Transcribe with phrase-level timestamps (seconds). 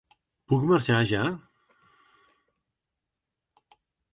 [0.51, 1.19] Puc marxar ja?